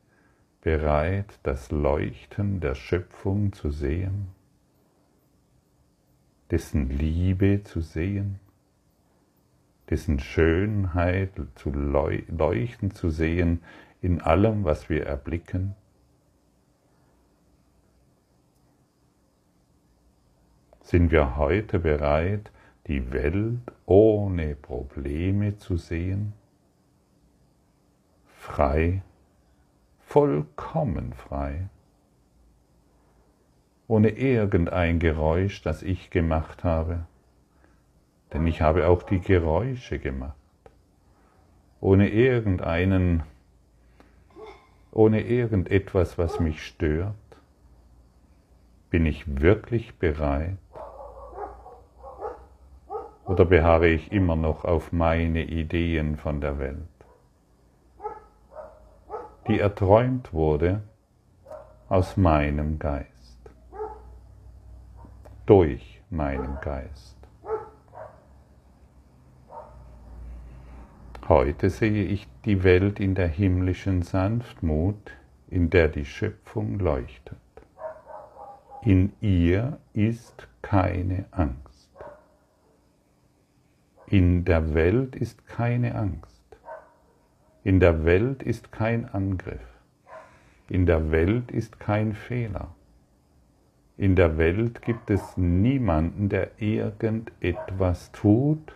bereit, 0.62 1.40
das 1.44 1.72
Leuchten 1.72 2.60
der 2.60 2.76
Schöpfung 2.76 3.54
zu 3.54 3.70
sehen, 3.70 4.30
dessen 6.50 6.90
Liebe 6.90 7.64
zu 7.64 7.82
sehen, 7.82 8.40
dessen 9.90 10.20
Schönheit 10.20 11.32
zu 11.56 11.70
leuchten 11.70 12.92
zu 12.92 13.10
sehen 13.10 13.62
in 14.02 14.22
allem, 14.22 14.64
was 14.64 14.90
wir 14.90 15.06
erblicken? 15.06 15.76
Sind 20.82 21.12
wir 21.12 21.38
heute 21.38 21.80
bereit, 21.80 22.52
die 22.92 23.14
Welt 23.14 23.72
ohne 23.86 24.54
Probleme 24.54 25.58
zu 25.58 25.78
sehen? 25.78 26.34
Frei, 28.38 29.02
vollkommen 30.02 31.14
frei, 31.14 31.70
ohne 33.88 34.10
irgendein 34.10 35.00
Geräusch, 35.00 35.62
das 35.62 35.84
ich 35.84 36.10
gemacht 36.10 36.66
habe, 36.66 37.06
denn 38.34 38.46
ich 38.46 38.62
habe 38.62 38.88
auch 38.88 39.04
die 39.04 39.22
Geräusche 39.22 39.98
gemacht, 39.98 40.36
ohne 41.80 42.10
irgendeinen, 42.10 43.24
ohne 44.92 45.22
irgendetwas, 45.22 46.18
was 46.18 46.42
mich 46.42 46.62
stört, 46.62 47.16
bin 48.90 49.06
ich 49.06 49.40
wirklich 49.40 49.96
bereit, 49.96 50.58
oder 53.26 53.46
beharre 53.46 53.88
ich 53.88 54.12
immer 54.12 54.36
noch 54.36 54.66
auf 54.66 54.92
meine 54.92 55.44
Ideen 55.44 56.18
von 56.18 56.42
der 56.42 56.60
Welt, 56.60 56.78
die 59.48 59.60
erträumt 59.60 60.34
wurde 60.34 60.82
aus 61.90 62.18
meinem 62.18 62.80
Geist, 62.80 63.40
durch 65.46 66.02
meinen 66.10 66.58
Geist? 66.62 67.18
Heute 71.28 71.70
sehe 71.70 72.04
ich 72.04 72.28
die 72.44 72.64
Welt 72.64 73.00
in 73.00 73.16
der 73.16 73.28
himmlischen 73.28 74.02
Sanftmut, 74.02 75.12
in 75.48 75.70
der 75.70 75.88
die 75.88 76.04
Schöpfung 76.04 76.80
leuchtet. 76.80 77.38
In 78.82 79.14
ihr 79.22 79.78
ist 79.94 80.48
keine 80.62 81.26
Angst. 81.32 81.71
In 84.12 84.44
der 84.44 84.74
Welt 84.74 85.16
ist 85.16 85.48
keine 85.48 85.96
Angst. 85.96 86.44
In 87.64 87.80
der 87.80 88.04
Welt 88.04 88.44
ist 88.44 88.70
kein 88.74 89.06
Angriff. 89.06 89.66
In 90.68 90.86
der 90.86 91.12
Welt 91.12 91.50
ist 91.50 91.80
kein 91.80 92.14
Fehler. 92.14 92.76
In 93.96 94.18
der 94.18 94.38
Welt 94.38 94.82
gibt 94.82 95.10
es 95.10 95.38
niemanden, 95.38 96.28
der 96.28 96.60
irgendetwas 96.60 98.12
tut 98.12 98.76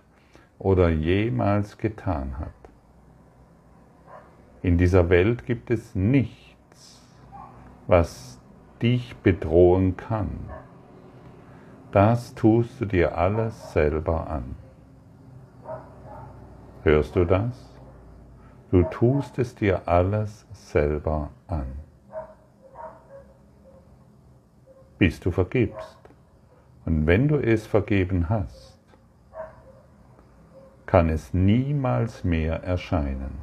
oder 0.58 0.88
jemals 0.88 1.78
getan 1.78 2.39
hat. 2.39 2.54
In 4.62 4.78
dieser 4.78 5.10
Welt 5.10 5.45
gibt 5.45 5.69
es 5.69 5.95
nichts, 5.95 7.06
was 7.88 8.39
dich 8.82 9.17
bedrohen 9.17 9.98
kann. 9.98 10.30
Das 11.91 12.36
tust 12.36 12.80
du 12.80 12.86
dir 12.86 13.17
alles 13.17 13.74
selber 13.74 14.30
an. 14.30 14.56
Hörst 16.86 17.15
du 17.15 17.26
das? 17.26 17.76
Du 18.69 18.84
tust 18.84 19.39
es 19.39 19.56
dir 19.56 19.88
alles 19.88 20.45
selber 20.52 21.32
an. 21.48 21.65
Bis 25.00 25.19
du 25.19 25.32
vergibst. 25.32 25.98
Und 26.86 27.08
wenn 27.08 27.28
du 27.28 27.38
es 27.38 27.65
vergeben 27.65 28.30
hast, 28.30 28.80
kann 30.86 31.10
es 31.10 31.34
niemals 31.34 32.24
mehr 32.24 32.63
erscheinen. 32.63 33.39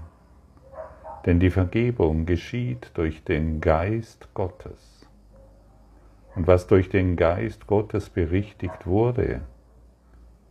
Denn 1.26 1.40
die 1.40 1.50
Vergebung 1.50 2.26
geschieht 2.26 2.92
durch 2.94 3.24
den 3.24 3.60
Geist 3.60 4.28
Gottes. 4.34 5.08
Und 6.36 6.46
was 6.46 6.68
durch 6.68 6.90
den 6.90 7.16
Geist 7.16 7.66
Gottes 7.66 8.08
berichtigt 8.08 8.86
wurde, 8.86 9.40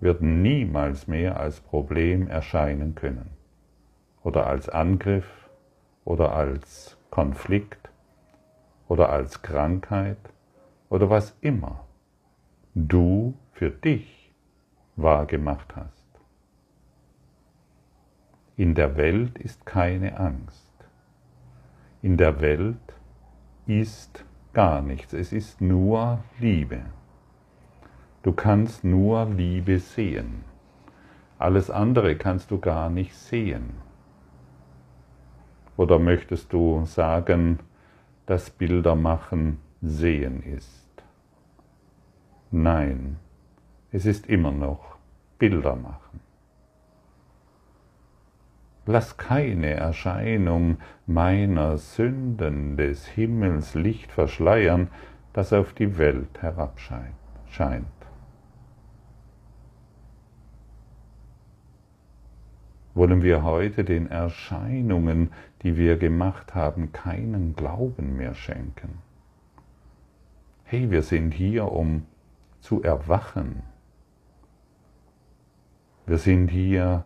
wird 0.01 0.21
niemals 0.21 1.07
mehr 1.07 1.39
als 1.39 1.61
Problem 1.61 2.27
erscheinen 2.27 2.95
können 2.95 3.29
oder 4.23 4.47
als 4.47 4.67
Angriff 4.67 5.49
oder 6.03 6.33
als 6.33 6.97
Konflikt 7.11 7.89
oder 8.87 9.09
als 9.09 9.41
Krankheit 9.41 10.17
oder 10.89 11.09
was 11.09 11.37
immer 11.41 11.85
du 12.73 13.35
für 13.53 13.69
dich 13.69 14.33
wahrgemacht 14.95 15.75
hast. 15.75 16.07
In 18.57 18.75
der 18.75 18.97
Welt 18.97 19.37
ist 19.37 19.65
keine 19.65 20.19
Angst. 20.19 20.69
In 22.01 22.17
der 22.17 22.41
Welt 22.41 22.95
ist 23.65 24.25
gar 24.53 24.81
nichts. 24.81 25.13
Es 25.13 25.31
ist 25.31 25.61
nur 25.61 26.23
Liebe. 26.39 26.81
Du 28.23 28.33
kannst 28.33 28.83
nur 28.83 29.25
Liebe 29.25 29.79
sehen. 29.79 30.43
Alles 31.39 31.71
andere 31.71 32.15
kannst 32.15 32.51
du 32.51 32.59
gar 32.59 32.91
nicht 32.91 33.15
sehen. 33.15 33.71
Oder 35.75 35.97
möchtest 35.97 36.53
du 36.53 36.85
sagen, 36.85 37.59
dass 38.27 38.51
Bilder 38.51 38.95
machen 38.95 39.57
sehen 39.81 40.43
ist? 40.43 40.87
Nein, 42.51 43.17
es 43.91 44.05
ist 44.05 44.27
immer 44.27 44.51
noch 44.51 44.97
Bilder 45.39 45.75
machen. 45.75 46.19
Lass 48.85 49.17
keine 49.17 49.71
Erscheinung 49.71 50.77
meiner 51.07 51.79
Sünden 51.79 52.77
des 52.77 53.07
Himmels 53.07 53.73
Licht 53.73 54.11
verschleiern, 54.11 54.89
das 55.33 55.53
auf 55.53 55.73
die 55.73 55.97
Welt 55.97 56.41
herabscheint. 56.41 57.15
Wollen 62.93 63.21
wir 63.21 63.43
heute 63.43 63.83
den 63.83 64.07
Erscheinungen, 64.07 65.31
die 65.63 65.77
wir 65.77 65.97
gemacht 65.97 66.55
haben, 66.55 66.91
keinen 66.91 67.55
Glauben 67.55 68.17
mehr 68.17 68.35
schenken. 68.35 68.99
Hey, 70.63 70.89
wir 70.91 71.03
sind 71.03 71.33
hier, 71.33 71.71
um 71.71 72.05
zu 72.59 72.81
erwachen. 72.81 73.63
Wir 76.05 76.17
sind 76.17 76.49
hier, 76.49 77.05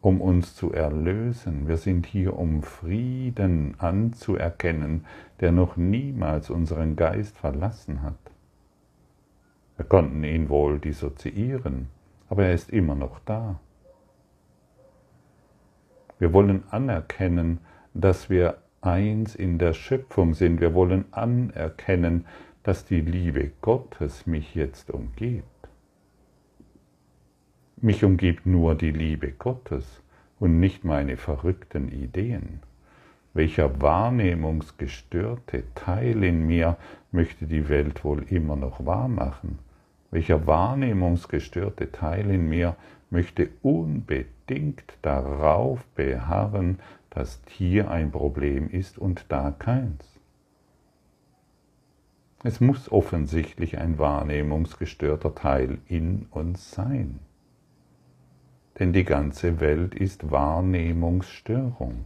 um 0.00 0.20
uns 0.20 0.54
zu 0.56 0.72
erlösen. 0.72 1.68
Wir 1.68 1.76
sind 1.76 2.06
hier, 2.06 2.36
um 2.36 2.62
Frieden 2.62 3.76
anzuerkennen, 3.78 5.06
der 5.40 5.52
noch 5.52 5.76
niemals 5.76 6.50
unseren 6.50 6.96
Geist 6.96 7.38
verlassen 7.38 8.02
hat. 8.02 8.18
Wir 9.76 9.86
konnten 9.86 10.24
ihn 10.24 10.48
wohl 10.48 10.78
dissoziieren, 10.78 11.88
aber 12.28 12.46
er 12.46 12.54
ist 12.54 12.70
immer 12.70 12.94
noch 12.94 13.20
da. 13.20 13.60
Wir 16.22 16.32
wollen 16.32 16.62
anerkennen, 16.70 17.58
dass 17.94 18.30
wir 18.30 18.58
eins 18.80 19.34
in 19.34 19.58
der 19.58 19.72
Schöpfung 19.72 20.34
sind. 20.34 20.60
Wir 20.60 20.72
wollen 20.72 21.06
anerkennen, 21.10 22.26
dass 22.62 22.84
die 22.84 23.00
Liebe 23.00 23.50
Gottes 23.60 24.24
mich 24.24 24.54
jetzt 24.54 24.92
umgibt. 24.92 25.42
Mich 27.80 28.04
umgibt 28.04 28.46
nur 28.46 28.76
die 28.76 28.92
Liebe 28.92 29.32
Gottes 29.32 30.00
und 30.38 30.60
nicht 30.60 30.84
meine 30.84 31.16
verrückten 31.16 31.88
Ideen. 31.88 32.60
Welcher 33.34 33.82
wahrnehmungsgestörte 33.82 35.64
Teil 35.74 36.22
in 36.22 36.46
mir 36.46 36.76
möchte 37.10 37.46
die 37.46 37.68
Welt 37.68 38.04
wohl 38.04 38.22
immer 38.30 38.54
noch 38.54 38.86
wahrmachen? 38.86 39.58
Welcher 40.12 40.46
wahrnehmungsgestörte 40.46 41.90
Teil 41.90 42.30
in 42.30 42.46
mir 42.46 42.76
möchte 43.08 43.48
unbedingt 43.62 44.84
darauf 45.00 45.84
beharren, 45.94 46.80
dass 47.08 47.40
hier 47.48 47.90
ein 47.90 48.12
Problem 48.12 48.68
ist 48.68 48.98
und 48.98 49.24
da 49.30 49.50
keins. 49.50 50.04
Es 52.44 52.60
muss 52.60 52.92
offensichtlich 52.92 53.78
ein 53.78 53.98
wahrnehmungsgestörter 53.98 55.34
Teil 55.34 55.78
in 55.88 56.26
uns 56.30 56.70
sein. 56.70 57.20
Denn 58.78 58.92
die 58.92 59.04
ganze 59.04 59.60
Welt 59.60 59.94
ist 59.94 60.30
Wahrnehmungsstörung. 60.30 62.04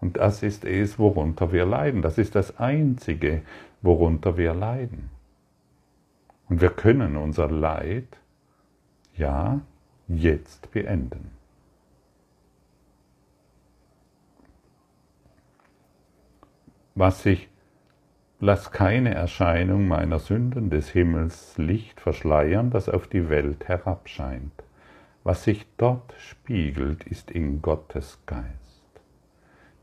Und 0.00 0.16
das 0.16 0.42
ist 0.42 0.64
es, 0.64 0.98
worunter 0.98 1.52
wir 1.52 1.66
leiden. 1.66 2.00
Das 2.00 2.16
ist 2.16 2.34
das 2.34 2.58
Einzige, 2.58 3.42
worunter 3.82 4.38
wir 4.38 4.54
leiden. 4.54 5.10
Und 6.48 6.60
wir 6.60 6.70
können 6.70 7.16
unser 7.16 7.50
Leid 7.50 8.20
ja, 9.14 9.60
jetzt 10.08 10.70
beenden. 10.70 11.30
Was 16.94 17.26
ich, 17.26 17.48
lass 18.40 18.70
keine 18.70 19.14
Erscheinung 19.14 19.88
meiner 19.88 20.18
Sünden 20.18 20.70
des 20.70 20.90
Himmels 20.90 21.58
Licht 21.58 22.00
verschleiern, 22.00 22.70
das 22.70 22.88
auf 22.88 23.06
die 23.06 23.28
Welt 23.28 23.68
herabscheint. 23.68 24.62
Was 25.24 25.44
sich 25.44 25.66
dort 25.76 26.14
spiegelt, 26.18 27.04
ist 27.04 27.30
in 27.30 27.60
Gottes 27.60 28.22
Geist. 28.26 28.46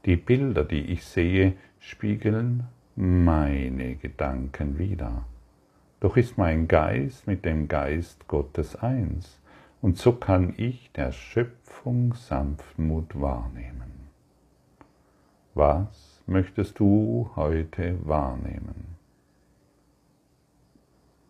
Die 0.06 0.16
Bilder, 0.16 0.64
die 0.64 0.86
ich 0.86 1.06
sehe, 1.06 1.54
spiegeln 1.80 2.68
meine 2.96 3.96
Gedanken 3.96 4.78
wider. 4.78 5.26
Doch 6.04 6.18
ist 6.18 6.38
mein 6.38 6.68
Geist 6.68 7.28
mit 7.28 7.46
dem 7.46 7.70
Geist 7.70 8.28
Gottes 8.28 8.76
eins, 8.76 9.40
und 9.82 9.98
so 9.98 10.12
kann 10.12 10.54
ich 10.58 10.92
der 10.92 11.14
Schöpfung 11.14 12.14
Sanftmut 12.14 13.22
wahrnehmen. 13.22 14.10
Was 15.54 16.22
möchtest 16.28 16.80
du 16.80 17.32
heute 17.38 18.06
wahrnehmen? 18.06 18.98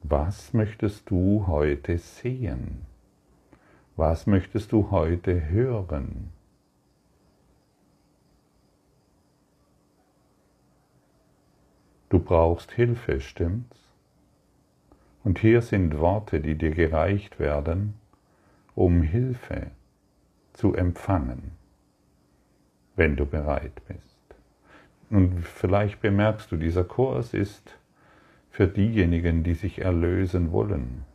Was 0.02 0.54
möchtest 0.54 1.08
du 1.12 1.46
heute 1.46 2.00
sehen? 2.00 2.88
Was 3.96 4.26
möchtest 4.26 4.72
du 4.72 4.90
heute 4.90 5.50
hören? 5.50 6.32
Du 12.10 12.18
brauchst 12.18 12.72
Hilfe, 12.72 13.22
stimmt's? 13.22 13.83
Und 15.24 15.40
hier 15.40 15.62
sind 15.62 16.00
Worte, 16.00 16.40
die 16.40 16.56
dir 16.56 16.72
gereicht 16.72 17.40
werden, 17.40 17.96
um 18.76 19.02
Hilfe 19.02 19.68
zu 20.54 20.74
empfangen, 20.74 21.52
wenn 22.96 23.16
du 23.16 23.26
bereit 23.26 23.82
bist. 23.88 24.20
Und 25.10 25.40
vielleicht 25.46 26.02
bemerkst 26.02 26.52
du, 26.52 26.58
dieser 26.58 26.84
Kurs 26.84 27.34
ist 27.34 27.78
für 28.50 28.68
diejenigen, 28.68 29.44
die 29.44 29.54
sich 29.54 29.80
erlösen 29.80 30.52
wollen 30.52 31.06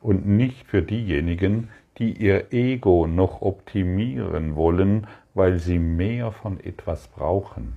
und 0.00 0.26
nicht 0.26 0.66
für 0.66 0.82
diejenigen, 0.82 1.68
die 1.98 2.12
ihr 2.12 2.52
Ego 2.52 3.06
noch 3.06 3.42
optimieren 3.42 4.54
wollen, 4.54 5.06
weil 5.34 5.58
sie 5.58 5.78
mehr 5.78 6.32
von 6.32 6.60
etwas 6.60 7.08
brauchen 7.08 7.76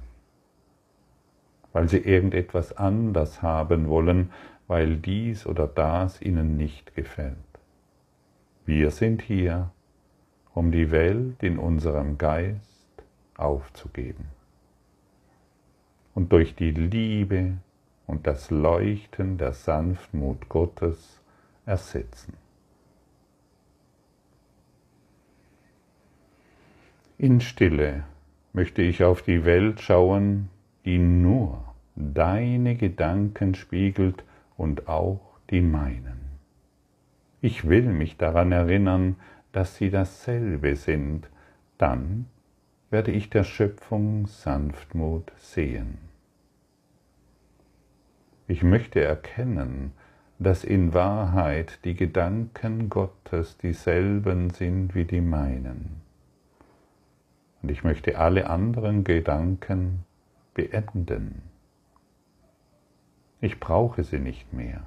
weil 1.73 1.87
sie 1.87 1.99
irgendetwas 1.99 2.75
anders 2.77 3.41
haben 3.41 3.87
wollen, 3.89 4.31
weil 4.69 4.97
dies 4.97 5.47
oder 5.47 5.67
das 5.67 6.21
ihnen 6.21 6.55
nicht 6.55 6.95
gefällt. 6.95 7.35
Wir 8.67 8.91
sind 8.91 9.23
hier, 9.23 9.71
um 10.53 10.71
die 10.71 10.91
Welt 10.91 11.41
in 11.41 11.57
unserem 11.57 12.19
Geist 12.19 13.03
aufzugeben 13.35 14.25
und 16.13 16.31
durch 16.31 16.53
die 16.53 16.69
Liebe 16.69 17.57
und 18.05 18.27
das 18.27 18.51
Leuchten 18.51 19.39
der 19.39 19.53
Sanftmut 19.53 20.49
Gottes 20.49 21.19
ersetzen. 21.65 22.33
In 27.17 27.41
Stille 27.41 28.03
möchte 28.53 28.83
ich 28.83 29.03
auf 29.03 29.23
die 29.23 29.45
Welt 29.45 29.81
schauen, 29.81 30.49
die 30.85 30.99
nur 30.99 31.63
deine 31.95 32.75
Gedanken 32.75 33.55
spiegelt 33.55 34.23
und 34.59 34.89
auch 34.89 35.39
die 35.49 35.61
meinen. 35.61 36.19
Ich 37.41 37.67
will 37.67 37.87
mich 37.87 38.17
daran 38.17 38.51
erinnern, 38.51 39.15
dass 39.53 39.77
sie 39.77 39.89
dasselbe 39.89 40.75
sind, 40.75 41.29
dann 41.77 42.25
werde 42.89 43.11
ich 43.11 43.29
der 43.29 43.45
Schöpfung 43.45 44.27
Sanftmut 44.27 45.31
sehen. 45.37 45.97
Ich 48.47 48.61
möchte 48.61 49.01
erkennen, 49.01 49.93
dass 50.39 50.63
in 50.63 50.93
Wahrheit 50.93 51.79
die 51.85 51.95
Gedanken 51.95 52.89
Gottes 52.89 53.57
dieselben 53.57 54.49
sind 54.49 54.93
wie 54.93 55.05
die 55.05 55.21
meinen. 55.21 56.01
Und 57.61 57.71
ich 57.71 57.83
möchte 57.83 58.17
alle 58.17 58.49
anderen 58.49 59.03
Gedanken 59.03 60.03
beenden. 60.53 61.48
Ich 63.41 63.59
brauche 63.59 64.03
sie 64.03 64.19
nicht 64.19 64.51
mehr. 64.51 64.81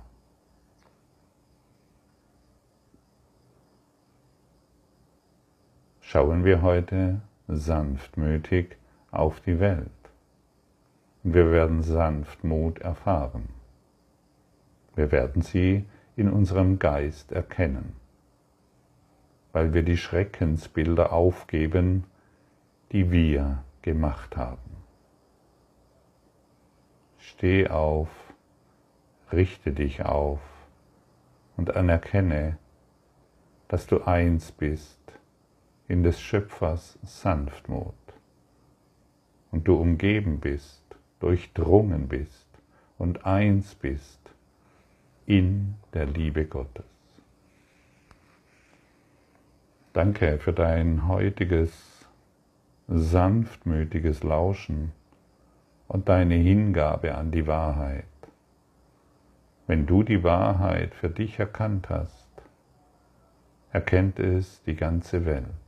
Schauen 6.00 6.44
wir 6.44 6.60
heute 6.60 7.22
sanftmütig 7.48 8.76
auf 9.10 9.40
die 9.40 9.58
Welt. 9.60 9.88
Wir 11.22 11.50
werden 11.50 11.82
Sanftmut 11.82 12.80
erfahren. 12.80 13.48
Wir 14.94 15.10
werden 15.10 15.40
sie 15.40 15.86
in 16.16 16.28
unserem 16.28 16.78
Geist 16.78 17.32
erkennen, 17.32 17.96
weil 19.52 19.72
wir 19.72 19.82
die 19.82 19.96
Schreckensbilder 19.96 21.12
aufgeben, 21.12 22.04
die 22.90 23.10
wir 23.10 23.64
gemacht 23.80 24.36
haben. 24.36 24.76
Steh 27.18 27.68
auf, 27.68 28.10
richte 29.32 29.72
dich 29.72 30.04
auf 30.04 30.40
und 31.56 31.76
anerkenne, 31.76 32.58
dass 33.68 33.86
du 33.86 34.02
eins 34.02 34.52
bist 34.52 35.00
in 35.88 36.02
des 36.02 36.20
Schöpfers 36.20 36.98
Sanftmut 37.02 37.94
und 39.50 39.68
du 39.68 39.76
umgeben 39.76 40.40
bist, 40.40 40.82
durchdrungen 41.20 42.08
bist 42.08 42.46
und 42.98 43.24
eins 43.26 43.74
bist 43.74 44.20
in 45.26 45.74
der 45.94 46.06
Liebe 46.06 46.46
Gottes. 46.46 46.84
Danke 49.92 50.38
für 50.38 50.52
dein 50.52 51.06
heutiges 51.06 52.06
sanftmütiges 52.88 54.22
Lauschen 54.22 54.92
und 55.88 56.08
deine 56.08 56.34
Hingabe 56.34 57.14
an 57.14 57.30
die 57.30 57.46
Wahrheit. 57.46 58.11
Wenn 59.66 59.86
du 59.86 60.02
die 60.02 60.24
Wahrheit 60.24 60.94
für 60.94 61.08
dich 61.08 61.38
erkannt 61.38 61.88
hast, 61.88 62.28
erkennt 63.70 64.18
es 64.18 64.62
die 64.64 64.74
ganze 64.74 65.24
Welt. 65.24 65.61